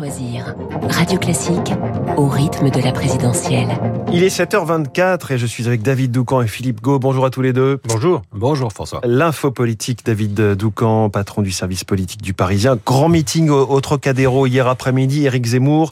choisir. 0.00 0.54
Radio 0.88 1.18
Classique 1.18 1.74
au 2.16 2.26
rythme 2.26 2.70
de 2.70 2.80
la 2.80 2.90
présidentielle. 2.90 3.68
Il 4.10 4.24
est 4.24 4.34
7h24 4.34 5.34
et 5.34 5.36
je 5.36 5.44
suis 5.44 5.66
avec 5.66 5.82
David 5.82 6.10
Doucan 6.10 6.40
et 6.40 6.46
Philippe 6.46 6.80
Gau. 6.80 6.98
Bonjour 6.98 7.26
à 7.26 7.30
tous 7.30 7.42
les 7.42 7.52
deux. 7.52 7.78
Bonjour. 7.84 8.22
Bonjour 8.32 8.72
François. 8.72 9.02
L'info 9.04 9.50
politique, 9.50 10.00
David 10.06 10.54
Doucan, 10.54 11.10
patron 11.10 11.42
du 11.42 11.50
service 11.50 11.84
politique 11.84 12.22
du 12.22 12.32
Parisien. 12.32 12.78
Grand 12.86 13.10
meeting 13.10 13.50
au, 13.50 13.78
Trocadéro 13.82 14.46
hier 14.46 14.68
après-midi. 14.68 15.26
Éric 15.26 15.44
Zemmour 15.44 15.90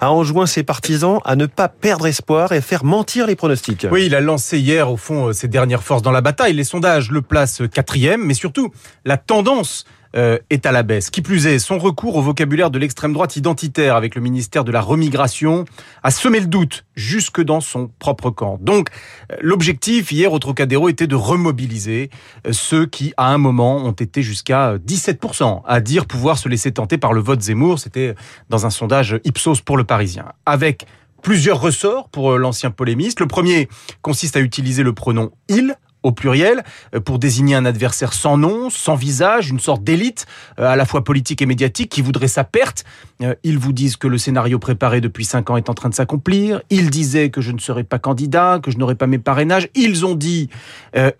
a 0.00 0.10
enjoint 0.10 0.46
ses 0.46 0.62
partisans 0.62 1.18
à 1.26 1.36
ne 1.36 1.44
pas 1.44 1.68
perdre 1.68 2.06
espoir 2.06 2.52
et 2.52 2.62
faire 2.62 2.86
mentir 2.86 3.26
les 3.26 3.36
pronostics. 3.36 3.86
Oui, 3.90 4.06
il 4.06 4.14
a 4.14 4.22
lancé 4.22 4.60
hier 4.60 4.90
au 4.90 4.96
fond 4.96 5.28
euh, 5.28 5.32
ses 5.34 5.48
dernières 5.48 5.82
forces 5.82 6.00
dans 6.00 6.10
la 6.10 6.22
bataille. 6.22 6.54
Les 6.54 6.64
sondages 6.64 7.10
le 7.10 7.20
placent 7.20 7.60
quatrième, 7.70 8.24
mais 8.24 8.34
surtout 8.34 8.72
la 9.04 9.18
tendance 9.18 9.84
euh, 10.16 10.38
est 10.50 10.66
à 10.66 10.72
la 10.72 10.82
baisse. 10.82 11.10
Qui 11.10 11.22
plus 11.22 11.46
est, 11.46 11.58
son 11.58 11.78
recours 11.78 12.16
au 12.16 12.22
vocabulaire 12.22 12.70
de 12.70 12.78
l'extrême 12.78 13.12
droite 13.12 13.36
identitaire 13.36 13.96
avec 13.96 14.14
le 14.14 14.20
ministère 14.20 14.64
de 14.64 14.72
la 14.72 14.80
Remigration 14.80 15.64
a 16.02 16.10
semé 16.10 16.40
le 16.40 16.46
doute 16.46 16.84
jusque 16.94 17.40
dans 17.40 17.60
son 17.60 17.90
propre 17.98 18.30
camp. 18.30 18.58
Donc, 18.60 18.90
euh, 19.30 19.36
l'objectif 19.40 20.12
hier 20.12 20.32
au 20.32 20.38
Trocadéro 20.38 20.88
était 20.88 21.06
de 21.06 21.16
remobiliser 21.16 22.10
euh, 22.46 22.52
ceux 22.52 22.86
qui, 22.86 23.14
à 23.16 23.32
un 23.32 23.38
moment, 23.38 23.76
ont 23.76 23.92
été 23.92 24.22
jusqu'à 24.22 24.76
17% 24.76 25.62
à 25.66 25.80
dire 25.80 26.06
pouvoir 26.06 26.38
se 26.38 26.48
laisser 26.48 26.72
tenter 26.72 26.98
par 26.98 27.12
le 27.12 27.20
vote 27.20 27.40
Zemmour. 27.40 27.78
C'était 27.78 28.14
dans 28.50 28.66
un 28.66 28.70
sondage 28.70 29.18
Ipsos 29.24 29.62
pour 29.64 29.76
le 29.76 29.84
Parisien. 29.84 30.26
Avec 30.46 30.86
plusieurs 31.22 31.60
ressorts 31.60 32.08
pour 32.08 32.36
l'ancien 32.36 32.70
polémiste. 32.70 33.20
Le 33.20 33.26
premier 33.26 33.68
consiste 34.02 34.36
à 34.36 34.40
utiliser 34.40 34.82
le 34.82 34.92
pronom 34.92 35.30
il 35.48 35.76
au 36.02 36.12
pluriel, 36.12 36.64
euh, 36.94 37.00
pour 37.00 37.18
désigner 37.18 37.54
un 37.54 37.64
adversaire 37.64 38.12
sans 38.12 38.36
nom, 38.36 38.70
sans 38.70 38.94
visage, 38.94 39.50
une 39.50 39.60
sorte 39.60 39.84
d'élite, 39.84 40.26
euh, 40.58 40.66
à 40.66 40.76
la 40.76 40.84
fois 40.84 41.04
politique 41.04 41.42
et 41.42 41.46
médiatique, 41.46 41.90
qui 41.90 42.02
voudrait 42.02 42.28
sa 42.28 42.44
perte. 42.44 42.84
Euh, 43.22 43.34
ils 43.44 43.58
vous 43.58 43.72
disent 43.72 43.96
que 43.96 44.08
le 44.08 44.18
scénario 44.18 44.58
préparé 44.58 45.00
depuis 45.00 45.24
cinq 45.24 45.50
ans 45.50 45.56
est 45.56 45.68
en 45.68 45.74
train 45.74 45.88
de 45.88 45.94
s'accomplir. 45.94 46.62
Ils 46.70 46.90
disaient 46.90 47.30
que 47.30 47.40
je 47.40 47.52
ne 47.52 47.58
serais 47.58 47.84
pas 47.84 47.98
candidat, 47.98 48.60
que 48.62 48.70
je 48.70 48.78
n'aurais 48.78 48.94
pas 48.94 49.06
mes 49.06 49.18
parrainages. 49.18 49.68
Ils 49.74 50.04
ont 50.04 50.14
dit 50.14 50.48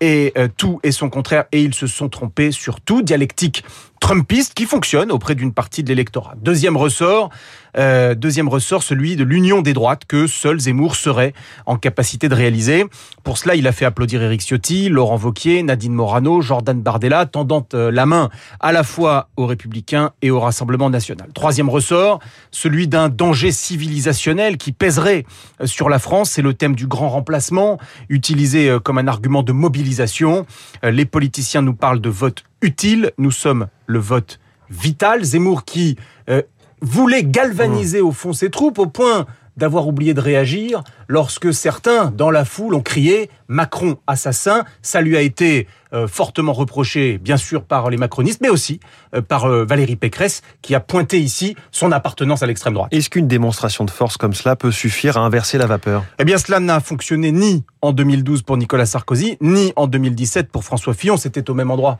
et 0.00 0.34
tout 0.56 0.80
est 0.83 0.91
son 0.91 1.10
contraire 1.10 1.44
et 1.53 1.62
ils 1.62 1.75
se 1.75 1.86
sont 1.86 2.08
trompés 2.08 2.50
sur 2.50 2.80
tout. 2.80 3.03
Dialectique 3.03 3.64
trumpiste 4.03 4.53
qui 4.55 4.67
fonctionne 4.67 5.12
auprès 5.12 5.36
d'une 5.36 5.53
partie 5.53 5.84
de 5.84 5.89
l'électorat. 5.89 6.34
Deuxième 6.42 6.77
ressort, 6.77 7.31
euh, 7.78 8.17
deuxième 8.17 8.48
ressort, 8.48 8.83
celui 8.83 9.14
de 9.14 9.22
l'union 9.22 9.62
des 9.62 9.75
droites 9.75 10.06
que 10.06 10.27
seul 10.27 10.59
Zemmour 10.59 10.97
serait 10.97 11.33
en 11.67 11.77
capacité 11.77 12.28
de 12.28 12.34
réaliser. 12.34 12.84
Pour 13.22 13.39
cela, 13.39 13.55
il 13.55 13.64
a 13.69 13.72
fait 13.72 13.84
applaudir 13.84 14.20
Éric 14.20 14.42
Ciotti, 14.42 14.89
Laurent 14.89 15.14
Vauquier, 15.14 15.62
Nadine 15.62 15.94
Morano, 15.94 16.41
Jordan 16.41 16.83
Bardella, 16.83 17.27
tendant 17.27 17.64
euh, 17.75 17.92
la 17.92 18.05
main 18.05 18.28
à 18.59 18.72
la 18.72 18.83
fois 18.83 19.28
aux 19.36 19.47
Républicains 19.47 20.11
et 20.20 20.33
au 20.33 20.41
Rassemblement 20.41 20.91
national. 20.91 21.28
Troisième 21.33 21.70
ressort, 21.70 22.19
celui 22.50 22.89
d'un 22.89 23.09
danger 23.09 23.53
civilisationnel 23.53 24.56
qui 24.56 24.72
pèserait 24.72 25.25
euh, 25.61 25.66
sur 25.66 25.89
la 25.89 26.00
France. 26.00 26.33
C'est 26.33 26.42
le 26.42 26.55
thème 26.55 26.75
du 26.75 26.89
grand 26.89 27.09
remplacement, 27.09 27.78
utilisé 28.09 28.77
comme 28.83 28.98
un 28.98 29.06
argument 29.06 29.44
de 29.44 29.53
mobilisation. 29.53 30.44
Les 30.83 31.05
politiciens 31.05 31.62
nous 31.62 31.75
parlent 31.75 32.00
de 32.00 32.11
vote 32.11 32.42
utile. 32.62 33.12
Nous 33.18 33.30
sommes 33.30 33.66
le 33.86 33.98
vote 33.98 34.41
vital. 34.70 35.22
Zemmour 35.22 35.64
qui 35.64 35.96
euh, 36.30 36.42
voulait 36.80 37.24
galvaniser 37.24 38.00
au 38.00 38.12
fond 38.12 38.32
ses 38.32 38.50
troupes 38.50 38.78
au 38.78 38.86
point 38.86 39.27
d'avoir 39.58 39.86
oublié 39.86 40.14
de 40.14 40.20
réagir 40.20 40.82
lorsque 41.08 41.52
certains, 41.52 42.06
dans 42.06 42.30
la 42.30 42.46
foule, 42.46 42.74
ont 42.74 42.80
crié 42.80 43.28
Macron 43.48 43.98
assassin. 44.06 44.64
Ça 44.80 45.02
lui 45.02 45.14
a 45.14 45.20
été 45.20 45.69
euh, 45.92 46.08
fortement 46.08 46.54
reproché, 46.54 47.19
bien 47.19 47.36
sûr, 47.36 47.64
par 47.64 47.91
les 47.91 47.98
macronistes, 47.98 48.41
mais 48.41 48.48
aussi 48.48 48.80
euh, 49.14 49.20
par 49.20 49.47
Valérie 49.47 49.97
Pécresse, 49.97 50.41
qui 50.62 50.74
a 50.74 50.80
pointé 50.80 51.20
ici 51.20 51.54
son 51.70 51.92
appartenance 51.92 52.42
à 52.42 52.47
l'extrême 52.47 52.72
droite. 52.72 52.88
Est-ce 52.94 53.10
qu'une 53.10 53.28
démonstration 53.28 53.84
de 53.84 53.91
force 53.91 54.16
comme 54.16 54.32
cela 54.32 54.56
peut 54.56 54.72
suffire 54.72 55.19
à 55.19 55.20
inverser 55.20 55.58
la 55.58 55.66
vapeur? 55.66 56.02
Eh 56.19 56.24
bien, 56.24 56.38
cela 56.38 56.58
n'a 56.58 56.80
fonctionné 56.80 57.30
ni 57.30 57.62
en 57.82 57.92
2012 57.92 58.41
pour 58.41 58.56
Nicolas 58.56 58.86
Sarkozy, 58.86 59.37
ni 59.42 59.75
en 59.76 59.87
2017 59.87 60.50
pour 60.50 60.64
François 60.64 60.94
Fillon. 60.94 61.19
C'était 61.19 61.50
au 61.50 61.54
même 61.54 61.70
endroit 61.70 61.98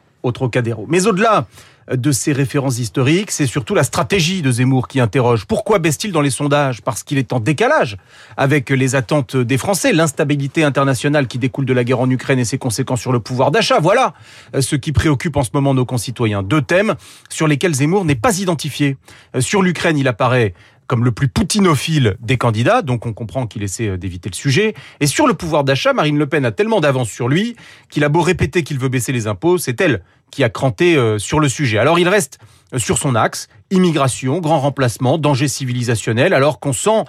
Mais 0.89 1.07
au-delà 1.07 1.47
de 1.93 2.13
ces 2.13 2.33
références 2.33 2.79
historiques, 2.79 3.33
c'est 3.33 3.47
surtout 3.47 3.75
la 3.75 3.83
stratégie 3.83 4.41
de 4.41 4.53
Zemmour 4.53 4.87
qui 4.87 5.01
interroge. 5.01 5.47
Pourquoi 5.47 5.81
baisse-t-il 5.81 6.13
dans 6.13 6.21
les 6.21 6.31
sondages? 6.31 6.81
Parce 6.81 7.03
qu'il 7.03 7.19
est 7.19 7.33
en 7.33 7.41
décalage 7.41 7.97
avec 8.37 8.71
les 8.71 8.95
attentes 8.95 9.37
des 9.37 9.59
Français, 9.59 9.93
l'instabilité 9.93 10.63
internationale 10.63 11.27
qui 11.27 11.39
découle 11.39 11.65
de 11.65 11.73
la 11.73 11.83
guerre 11.83 12.01
en 12.01 12.09
Ukraine 12.09 12.39
et 12.39 12.45
ses 12.45 12.59
conséquences 12.59 13.01
sur 13.01 13.13
le 13.13 13.19
pouvoir 13.19 13.51
d'achat. 13.51 13.81
Voilà 13.81 14.15
ce 14.61 14.77
qui 14.77 14.93
préoccupe 14.93 15.37
en 15.37 15.43
ce 15.43 15.51
moment 15.55 15.75
nos 15.75 15.85
concitoyens. 15.85 16.45
Deux 16.45 16.63
thèmes 16.63 16.95
sur 17.29 17.49
lesquels 17.49 17.75
Zemmour 17.75 18.05
n'est 18.05 18.15
pas 18.15 18.39
identifié. 18.39 18.97
Sur 19.41 19.63
l'Ukraine, 19.63 19.99
il 19.99 20.07
apparaît 20.07 20.55
comme 20.93 21.07
le 21.07 21.13
plus 21.13 21.29
poutinophile 21.29 22.19
des 22.21 22.37
candidats, 22.37 22.83
donc 22.83 23.07
on 23.07 23.15
comprend 23.15 23.47
qu'il 23.47 23.63
essaie 23.63 23.89
euh, 23.89 23.97
d'éviter 23.97 24.29
le 24.29 24.35
sujet. 24.35 24.75
Et 25.01 25.07
sur 25.07 25.27
le 25.27 25.33
pouvoir 25.33 25.65
d'achat, 25.65 25.95
Marine 25.95 26.19
Le 26.19 26.27
Pen 26.27 26.45
a 26.45 26.53
tellement 26.53 26.81
d'avance 26.81 27.09
sur 27.09 27.31
lui 27.31 27.57
qu'il 27.89 28.05
a 28.05 28.11
beau 28.11 28.21
répéter 28.21 28.63
qu'il 28.63 28.79
veut 28.79 28.91
baisser 28.91 29.11
les 29.11 29.27
impôts, 29.27 29.57
c'est 29.57 29.81
elle 29.81 30.03
qui 30.31 30.45
a 30.45 30.51
cranté 30.51 30.95
euh, 30.99 31.19
sur 31.19 31.41
le 31.41 31.49
sujet. 31.49 31.79
Alors 31.79 31.99
il 31.99 32.11
reste 32.11 32.41
sur 32.77 32.99
son 32.99 33.15
axe, 33.15 33.49
immigration, 33.71 34.39
grand 34.41 34.61
remplacement, 34.61 35.19
danger 35.19 35.49
civilisationnel, 35.49 36.35
alors 36.35 36.61
qu'on 36.61 36.73
sent 36.73 37.05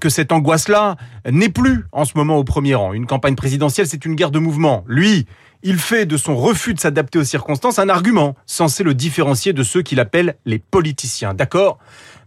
que 0.00 0.08
cette 0.08 0.32
angoisse-là 0.32 0.96
n'est 1.30 1.48
plus 1.48 1.84
en 1.92 2.04
ce 2.04 2.12
moment 2.16 2.36
au 2.36 2.44
premier 2.44 2.74
rang. 2.74 2.92
Une 2.92 3.06
campagne 3.06 3.34
présidentielle, 3.34 3.86
c'est 3.86 4.04
une 4.04 4.14
guerre 4.14 4.30
de 4.30 4.38
mouvement. 4.38 4.84
Lui, 4.86 5.26
il 5.62 5.78
fait 5.78 6.06
de 6.06 6.16
son 6.16 6.36
refus 6.36 6.74
de 6.74 6.80
s'adapter 6.80 7.18
aux 7.18 7.24
circonstances 7.24 7.78
un 7.78 7.88
argument 7.88 8.36
censé 8.46 8.82
le 8.82 8.94
différencier 8.94 9.52
de 9.52 9.62
ceux 9.62 9.82
qu'il 9.82 10.00
appelle 10.00 10.36
les 10.44 10.58
politiciens. 10.58 11.34
D'accord? 11.34 11.78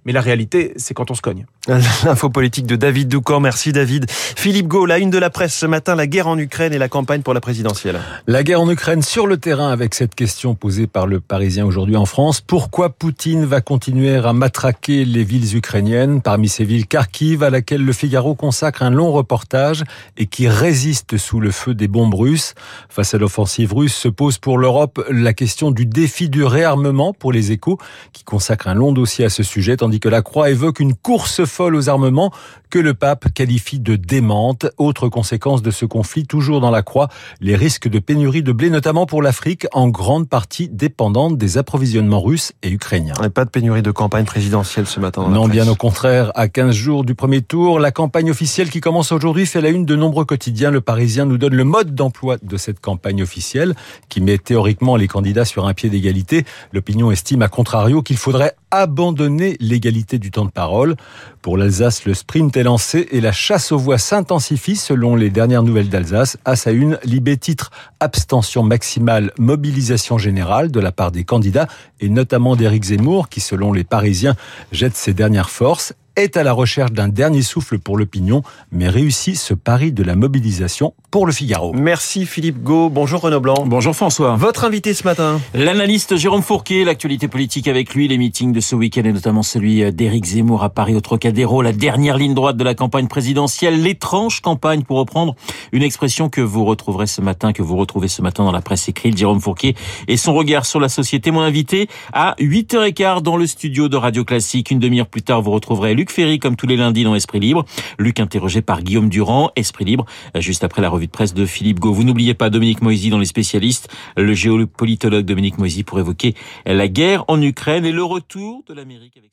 Mais 0.06 0.14
la 0.14 0.22
réalité, 0.22 0.74
c'est 0.78 0.94
quand 0.94 1.12
on 1.12 1.14
se 1.14 1.22
cogne. 1.22 1.46
L'info 1.68 2.30
politique 2.30 2.66
de 2.66 2.76
David 2.76 3.10
Doucan. 3.10 3.42
Merci 3.42 3.74
David. 3.74 4.10
Philippe 4.10 4.68
Gau, 4.68 4.86
la 4.86 4.98
une 4.98 5.10
de 5.10 5.18
la 5.18 5.30
presse 5.30 5.54
ce 5.54 5.66
matin, 5.66 5.96
la 5.96 6.08
guerre 6.08 6.28
en 6.28 6.38
Ukraine 6.38 6.74
et 6.74 6.78
la 6.78 6.88
campagne 6.88 7.22
pour 7.22 7.34
la 7.34 7.42
présidentielle. 7.42 8.00
La 8.26 8.44
guerre 8.44 8.62
en 8.62 8.70
Ukraine 8.70 9.02
sur 9.02 9.28
le 9.28 9.38
terrain 9.38 9.70
avec 9.72 9.94
cette 9.94 10.16
question 10.16 10.56
posée 10.56 10.88
par 10.88 11.06
le 11.06 11.20
Parisien 11.20 11.66
aujourd'hui 11.66 11.98
en 11.98 12.06
France. 12.06 12.40
Pourquoi 12.42 12.79
Poutine 12.88 13.44
va 13.44 13.60
continuer 13.60 14.16
à 14.16 14.32
matraquer 14.32 15.04
les 15.04 15.26
villes 15.26 15.58
ukrainiennes 15.58 16.22
Parmi 16.22 16.48
ces 16.48 16.64
villes, 16.64 16.88
Kharkiv, 16.88 17.44
à 17.44 17.50
laquelle 17.50 17.84
le 17.84 17.92
Figaro 17.92 18.36
consacre 18.36 18.84
un 18.84 18.90
long 18.90 19.12
reportage 19.12 19.84
et 20.16 20.28
qui 20.28 20.48
résiste 20.48 21.18
sous 21.18 21.42
le 21.42 21.52
feu 21.52 21.74
des 21.74 21.90
bombes 21.90 22.14
russes. 22.14 22.54
Face 22.88 23.14
à 23.14 23.18
l'offensive 23.18 23.74
russe 23.74 23.96
se 23.96 24.08
pose 24.08 24.38
pour 24.38 24.58
l'Europe 24.58 25.04
la 25.10 25.34
question 25.34 25.72
du 25.72 25.86
défi 25.86 26.30
du 26.30 26.46
réarmement 26.46 27.12
pour 27.12 27.34
les 27.34 27.52
échos 27.52 27.78
qui 28.14 28.24
consacre 28.24 28.70
un 28.70 28.76
long 28.76 28.94
dossier 28.94 29.26
à 29.26 29.30
ce 29.30 29.44
sujet 29.44 29.76
tandis 29.76 30.00
que 30.00 30.08
la 30.08 30.22
Croix 30.22 30.50
évoque 30.50 30.80
une 30.80 30.96
course 30.96 31.44
folle 31.44 31.76
aux 31.76 31.90
armements 31.90 32.32
que 32.70 32.80
le 32.80 32.94
pape 32.94 33.34
qualifie 33.34 33.80
de 33.80 33.96
démente. 33.96 34.68
Autre 34.78 35.10
conséquence 35.10 35.62
de 35.62 35.72
ce 35.72 35.86
conflit, 35.86 36.26
toujours 36.26 36.62
dans 36.62 36.72
la 36.72 36.82
Croix, 36.82 37.10
les 37.42 37.56
risques 37.56 37.88
de 37.88 38.00
pénurie 38.00 38.44
de 38.44 38.52
blé, 38.52 38.70
notamment 38.70 39.06
pour 39.06 39.22
l'Afrique, 39.22 39.68
en 39.74 39.88
grande 39.88 40.30
partie 40.30 40.70
dépendante 40.70 41.38
des 41.38 41.58
approvisionnements 41.58 42.22
russes 42.22 42.54
et 42.64 42.70
ukrainiens. 42.70 43.16
Et 43.24 43.30
pas 43.30 43.46
de 43.46 43.50
pénurie 43.50 43.82
de 43.82 43.92
campagne 43.92 44.26
présidentielle 44.26 44.86
ce 44.86 45.00
matin. 45.00 45.28
non, 45.30 45.48
bien 45.48 45.68
au 45.68 45.76
contraire. 45.76 46.32
À 46.36 46.48
15 46.48 46.76
jours 46.76 47.04
du 47.04 47.16
premier 47.16 47.42
tour, 47.42 47.80
la 47.80 47.92
campagne 47.92 48.30
officielle 48.30 48.70
qui 48.70 48.82
commence 48.82 49.12
aujourd'hui 49.12 49.46
fait 49.46 49.62
la 49.62 49.70
une 49.70 49.86
de 49.86 49.96
nombreux 49.96 50.26
quotidiens. 50.26 50.72
Le 50.72 50.82
Parisien 50.82 51.26
nous 51.26 51.38
donne 51.38 51.56
le 51.56 51.64
mode 51.64 51.96
d'emploi 51.96 52.38
de 52.42 52.58
cette 52.58 52.80
campagne 52.80 53.24
officielle 53.24 53.76
qui 54.10 54.22
met 54.22 54.38
théoriquement 54.38 54.96
les 54.96 55.08
candidats 55.08 55.46
sur 55.46 55.68
un 55.68 55.74
pied 55.74 55.90
d'égalité. 55.90 56.46
L'opinion 56.74 57.12
estime 57.12 57.42
à 57.42 57.48
contrario 57.48 58.02
qu'il 58.02 58.18
faudrait 58.18 58.56
abandonner 58.72 59.58
l'égalité 59.60 60.20
du 60.20 60.32
temps 60.32 60.46
de 60.46 60.52
parole. 60.52 60.96
Pour 61.42 61.58
l'Alsace, 61.58 62.06
le 62.06 62.14
sprint 62.14 62.56
est 62.60 62.64
lancé 62.64 63.08
et 63.12 63.22
la 63.22 63.32
chasse 63.32 63.72
aux 63.72 63.78
voix 63.78 63.98
s'intensifie 63.98 64.76
selon 64.76 65.16
les 65.16 65.30
dernières 65.30 65.64
nouvelles 65.64 65.90
d'Alsace. 65.90 66.38
À 66.46 66.56
sa 66.56 66.72
une, 66.72 67.00
titre 67.40 67.72
abstention 68.00 68.64
maximale, 68.64 69.32
mobilisation 69.38 70.18
générale 70.18 70.70
de 70.70 70.80
la 70.80 70.92
part 70.92 71.12
des 71.12 71.24
candidats 71.24 71.68
et 72.00 72.10
notamment 72.10 72.56
d'Éric 72.56 72.84
Zemmour 72.84 73.30
qui, 73.30 73.40
selon 73.40 73.72
les 73.72 73.84
Parisiens, 73.84 74.36
jette 74.72 74.96
ses 74.96 75.14
dernières 75.14 75.50
forces 75.50 75.94
est 76.20 76.38
à 76.38 76.44
la 76.44 76.54
recherche 76.54 76.92
d'un 76.92 77.08
dernier 77.08 77.42
souffle 77.42 77.80
pour 77.80 77.98
l'opinion, 77.98 78.44
mais 78.72 78.90
réussit 78.90 79.38
ce 79.38 79.54
pari 79.54 79.92
de 79.92 80.04
la 80.04 80.16
mobilisation 80.16 80.94
pour 81.12 81.26
le 81.26 81.32
Figaro. 81.32 81.74
Merci 81.74 82.26
Philippe 82.26 82.62
Gau. 82.62 82.90
Bonjour 82.90 83.22
Renaud 83.22 83.40
Blanc. 83.40 83.66
Bonjour 83.66 83.96
François. 83.96 84.36
Votre 84.36 84.66
invité 84.66 84.94
ce 84.94 85.04
matin 85.04 85.40
L'analyste 85.54 86.18
Jérôme 86.18 86.42
Fourquet, 86.42 86.84
l'actualité 86.84 87.28
politique 87.28 87.68
avec 87.68 87.96
lui, 87.96 88.08
les 88.08 88.18
meetings 88.18 88.52
de 88.52 88.60
ce 88.60 88.76
week-end 88.76 89.04
et 89.04 89.14
notamment 89.14 89.44
celui 89.44 89.92
d'Éric 89.94 90.26
Zemmour 90.26 90.64
à 90.64 90.70
Paris 90.70 90.96
au 90.96 91.02
Trocadéro, 91.02 91.62
la 91.62 91.72
dernière 91.72 92.18
ligne 92.18 92.34
droite 92.34 92.58
de 92.58 92.64
la 92.64 92.76
campagne 92.76 93.08
présidentielle, 93.08 93.82
l'étrange 93.82 94.42
campagne 94.42 94.84
pour 94.84 94.98
reprendre 94.98 95.36
une 95.72 95.84
expression 95.84 96.30
que 96.30 96.42
vous 96.42 96.66
retrouverez 96.66 97.08
ce 97.08 97.22
matin, 97.22 97.54
que 97.54 97.64
vous 97.64 97.78
retrouvez 97.78 98.08
ce 98.08 98.22
matin 98.22 98.44
dans 98.44 98.52
la 98.52 98.62
presse 98.62 98.88
écrite, 98.90 99.18
Jérôme 99.18 99.40
Fourquet 99.40 99.76
et 100.08 100.18
son 100.18 100.34
regard 100.34 100.66
sur 100.66 100.80
la 100.80 100.90
société. 100.90 101.32
Mon 101.32 101.42
invité 101.42 101.88
à 102.14 102.36
8h15 102.40 103.22
dans 103.22 103.38
le 103.38 103.48
studio 103.48 103.90
de 103.90 103.98
Radio 103.98 104.24
Classique. 104.26 104.70
Une 104.72 104.80
demi-heure 104.80 105.08
plus 105.08 105.22
tard, 105.22 105.42
vous 105.42 105.52
retrouverez 105.52 105.96
Luc 106.10 106.16
Ferry, 106.16 106.40
comme 106.40 106.56
tous 106.56 106.66
les 106.66 106.76
lundis 106.76 107.04
dans 107.04 107.14
Esprit 107.14 107.40
Libre. 107.40 107.66
Luc 108.00 108.20
interrogé 108.20 108.64
par 108.64 108.82
Guillaume 108.82 109.10
Durand, 109.10 109.52
Esprit 109.56 109.86
Libre, 109.86 110.06
juste 110.40 110.64
après 110.64 110.82
la 110.82 110.90
revue 110.90 111.06
de 111.06 111.12
presse 111.12 111.36
de 111.36 111.46
Philippe 111.46 111.80
Gau. 111.80 111.94
Vous 111.94 112.04
n'oubliez 112.04 112.34
pas 112.34 112.50
Dominique 112.50 112.82
Moisy 112.82 113.12
dans 113.12 113.20
les 113.20 113.28
spécialistes, 113.28 113.90
le 114.18 114.34
géopolitologue 114.34 115.24
Dominique 115.24 115.60
Moisy 115.60 115.84
pour 115.84 116.00
évoquer 116.00 116.34
la 116.66 116.88
guerre 116.88 117.26
en 117.28 117.40
Ukraine 117.40 117.86
et 117.86 117.92
le 117.92 118.04
retour 118.04 118.64
de 118.68 118.74
l'Amérique 118.74 119.18
avec 119.18 119.30